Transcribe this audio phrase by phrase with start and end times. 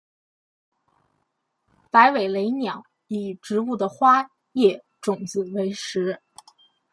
[1.91, 6.23] 白尾雷鸟以植物的花叶种子为食。